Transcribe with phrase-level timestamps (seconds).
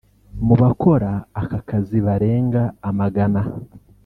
[0.45, 1.09] Mu bakora
[1.41, 3.41] aka kazi barenga amagana